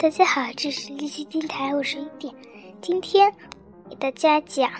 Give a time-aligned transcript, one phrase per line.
[0.00, 2.32] 大家好，这是立奇电台，我是一点。
[2.80, 3.34] 今天
[3.90, 4.70] 给大家讲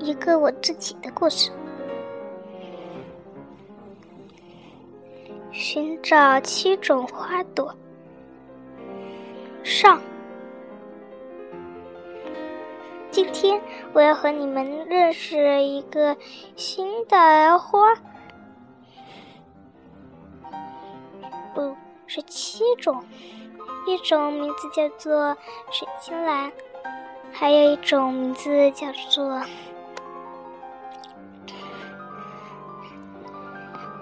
[0.00, 1.52] 一个我自己的故事，
[5.52, 7.72] 寻找七种花朵。
[9.62, 10.02] 上，
[13.12, 13.62] 今天
[13.92, 16.16] 我要和你们认识一个
[16.56, 17.94] 新的花。
[22.14, 23.04] 不是七种，
[23.88, 25.36] 一种名字叫做
[25.72, 26.52] 水晶兰，
[27.32, 29.42] 还有一种名字叫做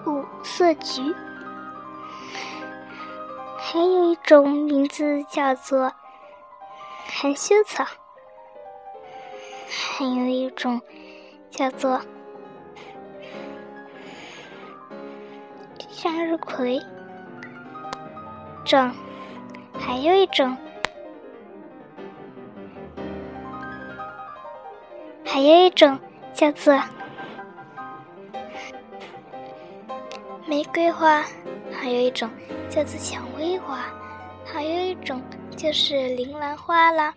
[0.05, 1.15] 五色菊，
[3.57, 5.91] 还有一种名字叫做
[7.07, 7.83] 含羞草，
[9.97, 10.79] 还有一种
[11.49, 11.99] 叫做
[15.89, 16.79] 向日葵。
[18.65, 18.91] 种，
[19.77, 20.55] 还有一种，
[25.25, 25.99] 还有一种
[26.33, 26.79] 叫做
[30.45, 31.23] 玫瑰花，
[31.71, 32.29] 还有一种
[32.69, 33.85] 叫做蔷薇花，
[34.45, 35.21] 还有一种
[35.55, 37.13] 就是铃兰花啦。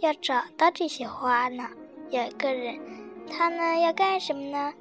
[0.00, 1.68] 要找到这些花呢，
[2.10, 2.78] 有一个人，
[3.30, 4.72] 他呢要干什么呢？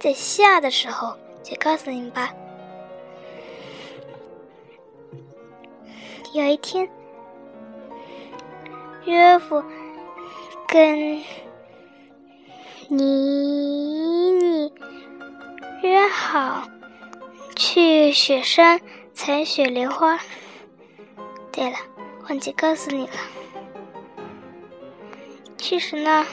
[0.00, 2.32] 在下的时候就告诉你吧。
[6.32, 6.88] 有一天，
[9.04, 9.62] 约夫
[10.66, 11.22] 跟
[12.88, 14.72] 妮妮
[15.82, 16.66] 约好
[17.54, 18.80] 去雪山
[19.12, 20.18] 采雪莲花。
[21.52, 21.76] 对了，
[22.26, 23.12] 忘记告诉你了，
[25.58, 26.26] 其实呢，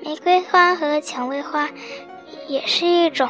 [0.00, 1.70] 玫瑰花和蔷薇花
[2.48, 3.28] 也是一种，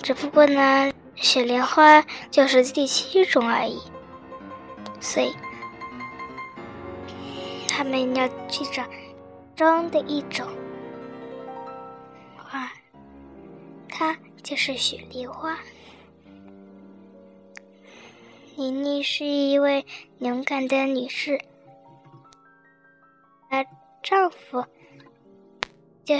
[0.00, 3.82] 只不过呢，雪莲花就是第七种而已。
[5.02, 5.34] 所以，
[7.68, 8.84] 他们要去找
[9.56, 10.46] 中的一种
[12.36, 12.72] 花，
[13.88, 15.58] 它就是雪梨花。
[18.54, 19.84] 妮妮是一位
[20.20, 21.42] 勇敢的女士，
[23.50, 23.66] 她
[24.04, 24.64] 丈夫
[26.04, 26.14] 就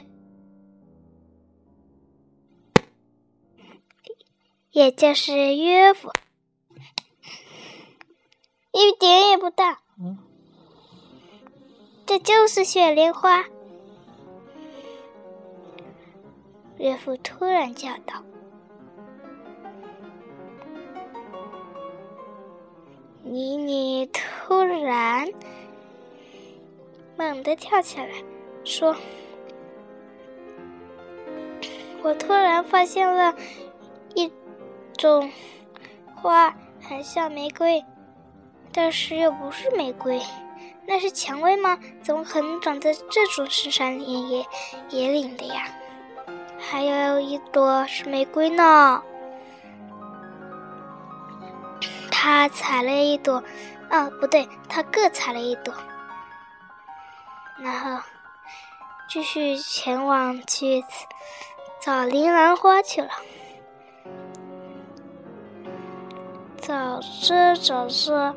[4.72, 6.10] 也就是约夫。
[8.72, 9.80] 一点也不大，
[12.06, 13.44] 这就是雪莲花。
[16.78, 18.24] 岳父突然叫道
[23.22, 25.28] ：“妮妮！”突然
[27.16, 28.08] 猛地跳起来，
[28.64, 28.96] 说
[32.02, 33.36] ：“我突然发现了
[34.14, 34.32] 一
[34.96, 35.30] 种
[36.16, 37.84] 花，很像玫瑰。”
[38.72, 40.20] 但是又不是玫瑰，
[40.86, 41.78] 那是蔷薇吗？
[42.02, 44.46] 怎么可能长在这种深山野野
[44.88, 45.66] 野岭的呀？
[46.58, 49.02] 还有一朵是玫瑰呢。
[52.10, 53.42] 他采了一朵，
[53.90, 55.74] 啊，不对，他各采了一朵，
[57.58, 58.02] 然后
[59.08, 60.82] 继续前往去
[61.80, 63.10] 找铃兰花去了。
[66.58, 68.34] 找着找着。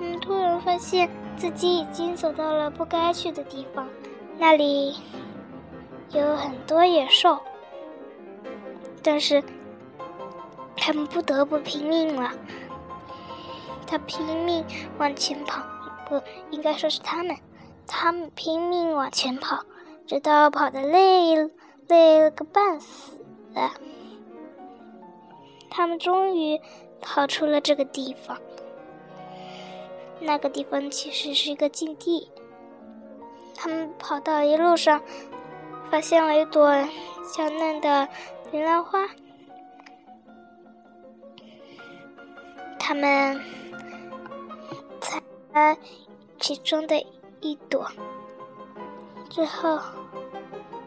[0.00, 3.88] 嗯，突然发现自己已经走到了不该去的地方，
[4.38, 4.96] 那里
[6.10, 7.38] 有很多野兽，
[9.02, 9.42] 但是
[10.76, 12.30] 他们不得不拼命了。
[13.86, 14.64] 他拼命
[14.98, 15.62] 往前跑，
[16.08, 16.20] 不
[16.50, 17.36] 应该说是他们，
[17.86, 19.64] 他们拼命往前跑，
[20.06, 21.34] 直到跑得累
[21.88, 23.18] 累了个半死，
[25.70, 26.60] 他们终于
[27.00, 28.38] 跑出了这个地方。
[30.20, 32.30] 那个地方其实是一个禁地。
[33.54, 35.02] 他们跑到一路上，
[35.90, 36.70] 发现了一朵
[37.34, 38.08] 娇嫩的
[38.52, 39.08] 铃兰花。
[42.78, 43.40] 他们
[45.00, 45.20] 采
[45.52, 45.76] 了
[46.38, 46.96] 其中的
[47.40, 47.90] 一朵，
[49.28, 49.78] 最后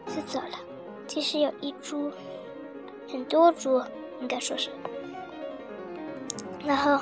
[0.06, 0.58] 就走了。
[1.06, 2.10] 其实有一株，
[3.10, 3.82] 很多株，
[4.20, 4.70] 应该说是。
[6.64, 6.98] 然后。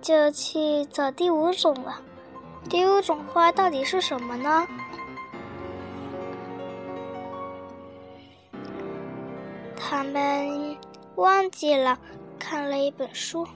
[0.00, 2.00] 就去找第五种了。
[2.68, 4.66] 第五种花到底是什么呢？
[9.76, 10.76] 他们
[11.16, 11.98] 忘记了
[12.38, 13.46] 看了一本书，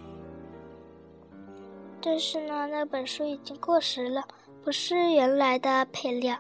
[2.03, 4.27] 但是呢，那本书已经过时了，
[4.63, 6.37] 不是原来的配料。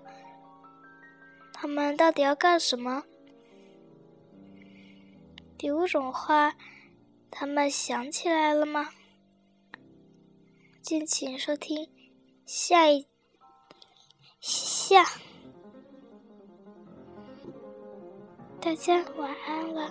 [1.52, 3.02] 他们到底要干什么？
[5.56, 6.54] 第五种花。
[7.36, 8.88] 他们想起来了吗？
[10.84, 11.88] 敬请收听
[12.44, 13.06] 下一
[14.38, 15.02] 下，
[18.60, 19.90] 大家晚安了。